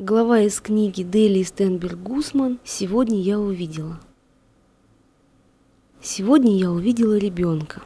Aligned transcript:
Глава 0.00 0.42
из 0.42 0.60
книги 0.60 1.02
Дели 1.02 1.42
Стенберг 1.42 1.98
Гусман 1.98 2.60
«Сегодня 2.62 3.20
я 3.20 3.40
увидела». 3.40 3.98
Сегодня 6.00 6.56
я 6.56 6.70
увидела 6.70 7.18
ребенка. 7.18 7.82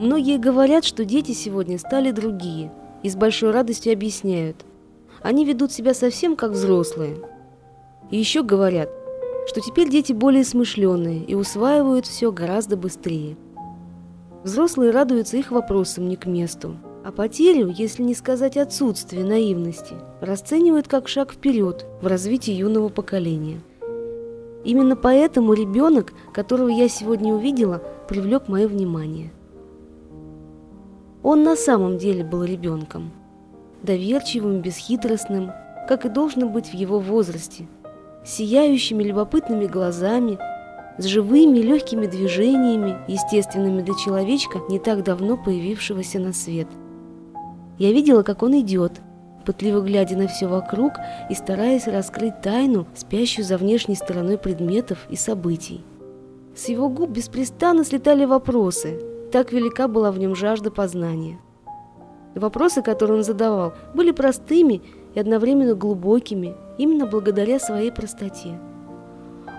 Многие 0.00 0.38
говорят, 0.38 0.84
что 0.84 1.04
дети 1.04 1.30
сегодня 1.30 1.78
стали 1.78 2.10
другие, 2.10 2.72
и 3.04 3.08
с 3.08 3.14
большой 3.14 3.52
радостью 3.52 3.92
объясняют. 3.92 4.64
Они 5.22 5.44
ведут 5.44 5.70
себя 5.70 5.94
совсем 5.94 6.34
как 6.34 6.50
взрослые. 6.50 7.18
И 8.10 8.16
еще 8.16 8.42
говорят, 8.42 8.90
что 9.46 9.60
теперь 9.60 9.88
дети 9.88 10.12
более 10.12 10.42
смышленые 10.42 11.22
и 11.22 11.36
усваивают 11.36 12.06
все 12.06 12.32
гораздо 12.32 12.76
быстрее. 12.76 13.36
Взрослые 14.42 14.90
радуются 14.90 15.36
их 15.36 15.52
вопросам 15.52 16.08
не 16.08 16.16
к 16.16 16.26
месту, 16.26 16.76
а 17.06 17.12
потерю, 17.12 17.68
если 17.68 18.02
не 18.02 18.16
сказать 18.16 18.56
отсутствие 18.56 19.24
наивности, 19.24 19.94
расценивают 20.20 20.88
как 20.88 21.06
шаг 21.06 21.32
вперед 21.32 21.86
в 22.02 22.08
развитии 22.08 22.50
юного 22.50 22.88
поколения. 22.88 23.60
Именно 24.64 24.96
поэтому 24.96 25.52
ребенок, 25.52 26.14
которого 26.34 26.68
я 26.68 26.88
сегодня 26.88 27.32
увидела, 27.32 27.80
привлек 28.08 28.48
мое 28.48 28.66
внимание. 28.66 29.30
Он 31.22 31.44
на 31.44 31.54
самом 31.54 31.96
деле 31.96 32.24
был 32.24 32.42
ребенком, 32.42 33.12
доверчивым, 33.84 34.60
бесхитростным, 34.60 35.52
как 35.88 36.06
и 36.06 36.08
должно 36.08 36.48
быть 36.48 36.70
в 36.70 36.74
его 36.74 36.98
возрасте, 36.98 37.68
сияющими 38.24 39.04
любопытными 39.04 39.66
глазами, 39.66 40.40
с 40.98 41.04
живыми 41.04 41.58
легкими 41.58 42.06
движениями, 42.08 42.98
естественными 43.06 43.82
для 43.82 43.94
человечка, 43.94 44.58
не 44.68 44.80
так 44.80 45.04
давно 45.04 45.36
появившегося 45.36 46.18
на 46.18 46.32
свет– 46.32 46.66
я 47.78 47.92
видела, 47.92 48.22
как 48.22 48.42
он 48.42 48.58
идет, 48.60 49.00
пытливо 49.44 49.80
глядя 49.80 50.16
на 50.16 50.26
все 50.26 50.46
вокруг 50.46 50.94
и 51.30 51.34
стараясь 51.34 51.86
раскрыть 51.86 52.40
тайну, 52.42 52.86
спящую 52.94 53.44
за 53.44 53.56
внешней 53.56 53.94
стороной 53.94 54.38
предметов 54.38 55.06
и 55.08 55.16
событий. 55.16 55.82
С 56.54 56.68
его 56.68 56.88
губ 56.88 57.10
беспрестанно 57.10 57.84
слетали 57.84 58.24
вопросы, 58.24 59.00
так 59.30 59.52
велика 59.52 59.88
была 59.88 60.10
в 60.10 60.18
нем 60.18 60.34
жажда 60.34 60.70
познания. 60.70 61.38
Вопросы, 62.34 62.82
которые 62.82 63.18
он 63.18 63.24
задавал, 63.24 63.74
были 63.94 64.10
простыми 64.10 64.82
и 65.14 65.20
одновременно 65.20 65.74
глубокими, 65.74 66.54
именно 66.78 67.06
благодаря 67.06 67.58
своей 67.58 67.90
простоте. 67.90 68.58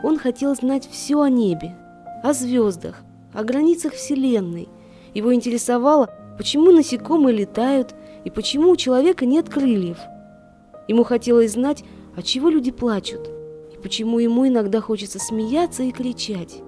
Он 0.04 0.18
хотел 0.20 0.56
знать 0.56 0.88
все 0.90 1.22
о 1.22 1.30
небе, 1.30 1.76
о 2.24 2.34
звездах, 2.34 3.04
о 3.34 3.44
границах 3.44 3.94
Вселенной. 3.94 4.70
Его 5.14 5.34
интересовало, 5.34 6.10
почему 6.38 6.72
насекомые 6.72 7.36
летают 7.36 7.96
и 8.28 8.30
почему 8.30 8.72
у 8.72 8.76
человека 8.76 9.26
нет 9.26 9.48
крыльев. 9.48 9.98
Ему 10.90 11.06
хотелось 11.06 11.54
знать, 11.54 11.86
от 12.14 12.26
чего 12.26 12.50
люди 12.50 12.72
плачут, 12.72 13.30
и 13.74 13.78
почему 13.82 14.20
ему 14.20 14.46
иногда 14.46 14.82
хочется 14.82 15.18
смеяться 15.18 15.84
и 15.84 15.92
кричать. 15.92 16.62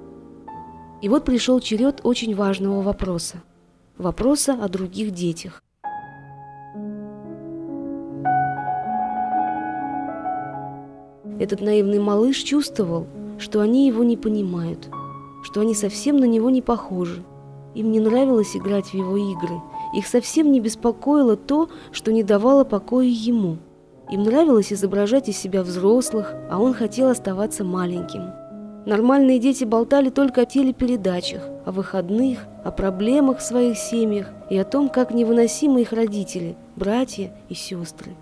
И 1.01 1.09
вот 1.09 1.25
пришел 1.25 1.59
черед 1.59 1.99
очень 2.03 2.33
важного 2.33 2.81
вопроса. 2.81 3.43
Вопроса 3.97 4.53
о 4.53 4.69
других 4.69 5.11
детях. 5.11 5.61
Этот 11.41 11.59
наивный 11.59 11.99
малыш 11.99 12.37
чувствовал, 12.37 13.05
что 13.37 13.59
они 13.59 13.85
его 13.85 14.05
не 14.05 14.15
понимают, 14.15 14.89
что 15.43 15.59
они 15.59 15.75
совсем 15.75 16.15
на 16.15 16.25
него 16.25 16.49
не 16.49 16.61
похожи. 16.61 17.21
Им 17.75 17.91
не 17.91 17.99
нравилось 17.99 18.55
играть 18.55 18.87
в 18.87 18.93
его 18.93 19.17
игры– 19.17 19.61
их 19.93 20.07
совсем 20.07 20.51
не 20.51 20.59
беспокоило 20.59 21.35
то, 21.35 21.69
что 21.91 22.11
не 22.11 22.23
давало 22.23 22.63
покоя 22.63 23.07
ему. 23.07 23.57
Им 24.09 24.23
нравилось 24.23 24.73
изображать 24.73 25.29
из 25.29 25.37
себя 25.37 25.63
взрослых, 25.63 26.33
а 26.49 26.59
он 26.59 26.73
хотел 26.73 27.09
оставаться 27.09 27.63
маленьким. 27.63 28.31
Нормальные 28.85 29.39
дети 29.39 29.65
болтали 29.65 30.09
только 30.09 30.41
о 30.41 30.45
телепередачах, 30.45 31.43
о 31.65 31.71
выходных, 31.71 32.39
о 32.63 32.71
проблемах 32.71 33.39
в 33.39 33.43
своих 33.43 33.77
семьях 33.77 34.29
и 34.49 34.57
о 34.57 34.63
том, 34.63 34.89
как 34.89 35.13
невыносимы 35.13 35.81
их 35.81 35.91
родители, 35.91 36.55
братья 36.75 37.33
и 37.49 37.53
сестры. 37.53 38.15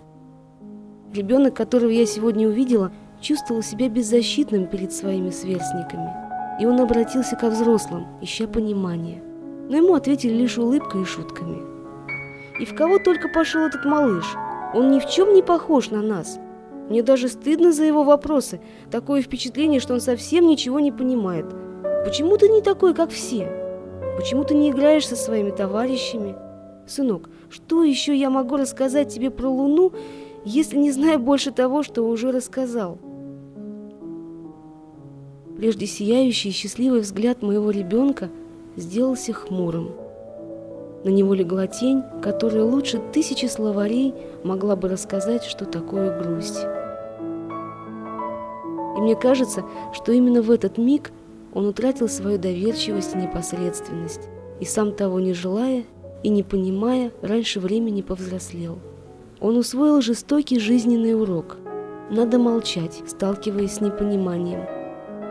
Ребенок, 1.13 1.55
которого 1.55 1.89
я 1.89 2.05
сегодня 2.05 2.47
увидела, 2.47 2.91
чувствовал 3.21 3.61
себя 3.61 3.87
беззащитным 3.87 4.67
перед 4.67 4.91
своими 4.91 5.29
сверстниками. 5.29 6.13
И 6.59 6.65
он 6.65 6.81
обратился 6.81 7.35
ко 7.35 7.49
взрослым, 7.49 8.07
ища 8.21 8.47
понимания 8.47 9.21
но 9.69 9.77
ему 9.77 9.93
ответили 9.93 10.33
лишь 10.33 10.57
улыбкой 10.57 11.01
и 11.01 11.05
шутками. 11.05 11.63
И 12.59 12.65
в 12.65 12.75
кого 12.75 12.99
только 12.99 13.27
пошел 13.27 13.61
этот 13.61 13.85
малыш? 13.85 14.25
Он 14.73 14.91
ни 14.91 14.99
в 14.99 15.07
чем 15.07 15.33
не 15.33 15.43
похож 15.43 15.91
на 15.91 16.01
нас. 16.01 16.39
Мне 16.89 17.03
даже 17.03 17.27
стыдно 17.27 17.71
за 17.71 17.83
его 17.83 18.03
вопросы. 18.03 18.61
Такое 18.89 19.21
впечатление, 19.21 19.79
что 19.79 19.93
он 19.93 20.01
совсем 20.01 20.47
ничего 20.47 20.79
не 20.79 20.91
понимает. 20.91 21.45
Почему 22.05 22.37
ты 22.37 22.47
не 22.47 22.61
такой, 22.61 22.93
как 22.93 23.11
все? 23.11 23.51
Почему 24.17 24.43
ты 24.43 24.55
не 24.55 24.71
играешь 24.71 25.07
со 25.07 25.15
своими 25.15 25.51
товарищами? 25.51 26.35
Сынок, 26.87 27.29
что 27.49 27.83
еще 27.83 28.15
я 28.15 28.29
могу 28.29 28.55
рассказать 28.55 29.13
тебе 29.13 29.29
про 29.29 29.47
Луну, 29.47 29.91
если 30.45 30.77
не 30.77 30.91
знаю 30.91 31.19
больше 31.19 31.51
того, 31.51 31.83
что 31.83 32.03
уже 32.03 32.31
рассказал? 32.31 32.97
Прежде 35.57 35.85
сияющий 35.85 36.49
и 36.49 36.53
счастливый 36.53 37.01
взгляд 37.01 37.41
моего 37.41 37.71
ребенка– 37.71 38.29
сделался 38.77 39.33
хмурым. 39.33 39.91
На 41.03 41.09
него 41.09 41.33
легла 41.33 41.67
тень, 41.67 42.03
которая 42.21 42.63
лучше 42.63 43.01
тысячи 43.11 43.45
словарей 43.47 44.13
могла 44.43 44.75
бы 44.75 44.87
рассказать, 44.87 45.43
что 45.43 45.65
такое 45.65 46.17
грусть. 46.21 46.59
И 48.95 49.01
мне 49.01 49.15
кажется, 49.15 49.63
что 49.93 50.11
именно 50.11 50.41
в 50.41 50.49
этот 50.49 50.77
миг 50.77 51.11
он 51.53 51.65
утратил 51.65 52.07
свою 52.07 52.37
доверчивость 52.37 53.15
и 53.15 53.17
непосредственность, 53.17 54.21
и 54.59 54.65
сам 54.65 54.91
того 54.91 55.19
не 55.19 55.33
желая 55.33 55.83
и 56.23 56.29
не 56.29 56.43
понимая, 56.43 57.11
раньше 57.21 57.59
времени 57.59 58.01
повзрослел. 58.01 58.79
Он 59.39 59.57
усвоил 59.57 60.01
жестокий 60.01 60.59
жизненный 60.59 61.13
урок. 61.13 61.57
Надо 62.09 62.39
молчать, 62.39 63.03
сталкиваясь 63.07 63.73
с 63.73 63.81
непониманием– 63.81 64.65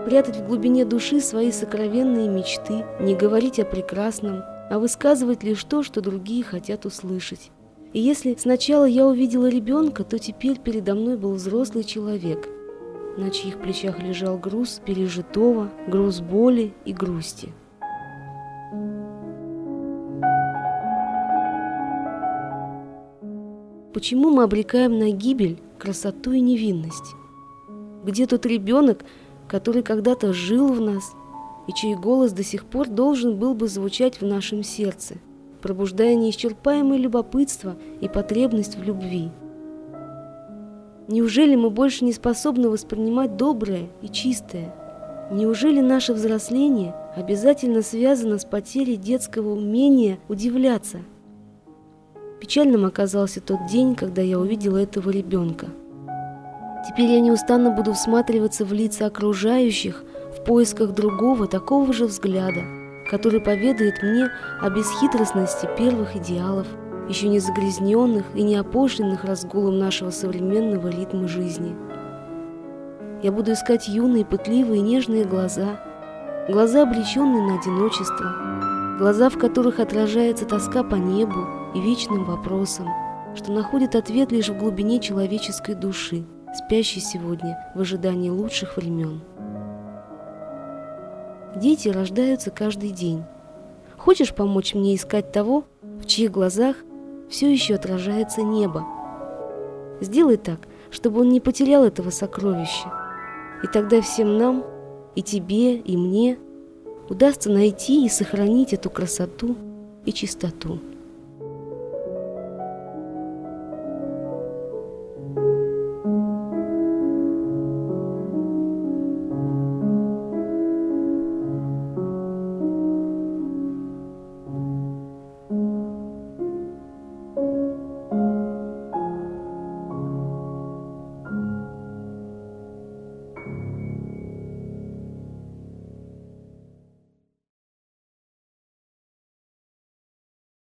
прятать 0.07 0.37
в 0.37 0.47
глубине 0.47 0.85
души 0.85 1.21
свои 1.21 1.51
сокровенные 1.51 2.29
мечты, 2.29 2.85
не 3.01 3.17
говорить 3.17 3.59
о 3.59 3.65
прекрасном, 3.65 4.45
а 4.71 4.79
высказывать 4.79 5.43
лишь 5.43 5.65
то, 5.65 5.83
что 5.83 6.01
другие 6.01 6.45
хотят 6.45 6.87
услышать. 6.87 7.51
И 7.93 7.99
если 7.99 8.37
сначала 8.39 8.85
я 8.85 9.05
увидела 9.05 9.49
ребенка, 9.49 10.05
то 10.05 10.21
теперь 10.21 10.61
передо 10.61 10.95
мной 10.95 11.17
был 11.17 11.33
взрослый 11.33 11.83
человек, 11.83 12.49
на 13.17 13.31
чьих 13.31 13.61
плечах 13.61 13.99
лежал 13.99 14.39
груз 14.39 14.81
пережитого, 14.87 15.73
груз 15.89 16.21
боли 16.21 16.73
и 16.85 16.93
грусти. 16.93 17.53
Почему 23.93 24.31
мы 24.31 24.45
обрекаем 24.45 25.01
на 25.01 25.11
гибель 25.11 25.59
красоту 25.81 26.31
и 26.31 26.41
невинность? 26.41 27.17
Где 28.05 28.27
тот 28.27 28.47
ребенок, 28.47 29.05
который 29.49 29.83
когда-то 29.83 30.33
жил 30.33 30.73
в 30.73 30.81
нас 30.81 31.15
и 31.67 31.73
чей 31.73 31.95
голос 31.95 32.33
до 32.33 32.43
сих 32.43 32.65
пор 32.65 32.89
должен 32.89 33.37
был 33.37 33.55
бы 33.55 33.69
звучать 33.69 34.21
в 34.21 34.27
нашем 34.27 34.63
сердце, 34.63 35.17
пробуждая 35.63 36.15
неисчерпаемое 36.15 36.99
любопытство 36.99 37.77
и 38.01 38.09
потребность 38.09 38.77
в 38.77 38.83
любви. 38.83 39.31
Неужели 41.09 41.55
мы 41.55 41.71
больше 41.71 42.05
не 42.05 42.13
способны 42.13 42.69
воспринимать 42.69 43.37
доброе 43.37 43.89
и 44.03 44.09
чистое? 44.09 44.75
Неужели 45.31 45.81
наше 45.81 46.13
взросление 46.13 46.95
обязательно 47.17 47.83
связано 47.83 48.39
с 48.39 48.45
потерей 48.45 48.97
детского 48.97 49.53
умения 49.55 50.19
удивляться? 50.29 50.99
Печальным 52.41 52.85
оказался 52.85 53.41
тот 53.41 53.67
день, 53.67 53.95
когда 53.95 54.23
я 54.23 54.39
увидела 54.39 54.79
этого 54.79 55.11
ребенка– 55.11 55.67
Теперь 56.87 57.11
я 57.11 57.21
неустанно 57.21 57.71
буду 57.71 57.95
всматриваться 57.95 58.65
в 58.65 58.73
лица 58.73 59.07
окружающих 59.07 60.05
в 60.39 60.45
поисках 60.45 60.93
другого 60.95 61.49
такого 61.49 61.93
же 61.93 62.07
взгляда, 62.07 62.63
который 63.11 63.41
поведает 63.41 64.05
мне 64.05 64.29
о 64.61 64.71
бесхитростности 64.71 65.69
первых 65.77 66.15
идеалов, 66.15 66.69
еще 67.09 67.27
не 67.27 67.41
загрязненных 67.41 68.25
и 68.37 68.43
не 68.45 68.55
опошленных 68.55 69.25
разгулом 69.25 69.81
нашего 69.81 70.11
современного 70.11 70.87
ритма 70.87 71.27
жизни. 71.27 71.75
Я 73.21 73.33
буду 73.33 73.53
искать 73.55 73.89
юные, 73.89 74.25
пытливые, 74.25 74.81
нежные 74.81 75.25
глаза, 75.25 75.81
глаза, 76.49 76.83
обреченные 76.83 77.43
на 77.43 77.59
одиночество, 77.59 78.97
глаза, 79.01 79.29
в 79.29 79.39
которых 79.39 79.81
отражается 79.81 80.45
тоска 80.45 80.85
по 80.85 80.95
небу 80.95 81.49
и 81.75 81.81
вечным 81.81 82.25
вопросам, 82.25 82.87
что 83.35 83.51
находит 83.51 83.97
ответ 83.97 84.31
лишь 84.31 84.51
в 84.51 84.59
глубине 84.59 85.01
человеческой 85.01 85.75
души 85.75 86.25
спящий 86.57 87.01
сегодня 87.01 87.59
в 87.75 87.81
ожидании 87.81 88.31
лучших 88.31 88.77
времен. 88.77 89.21
Дети 91.57 91.89
рождаются 91.89 92.51
каждый 92.51 92.91
день. 92.91 93.25
Хочешь 93.97 94.35
помочь 94.35 94.75
мне 94.75 94.95
искать 94.95 95.33
того, 95.33 95.65
в 95.83 96.07
чьих 96.07 96.31
глазах 96.31 96.77
все 97.31 97.51
еще 97.51 97.75
отражается 97.75 98.43
небо? 98.43 98.85
Сделай 100.01 100.37
так, 100.37 100.61
чтобы 100.91 101.23
он 101.23 101.31
не 101.31 101.41
потерял 101.41 101.85
этого 101.85 102.11
сокровища. 102.11 102.93
И 103.63 103.67
тогда 103.67 104.01
всем 104.01 104.39
нам, 104.39 104.65
и 105.15 105.23
тебе, 105.23 105.77
и 105.77 105.97
мне, 105.97 106.39
удастся 107.09 107.51
найти 107.51 108.05
и 108.05 108.09
сохранить 108.09 108.73
эту 108.73 108.91
красоту 108.91 109.57
и 110.05 110.13
чистоту. 110.13 110.79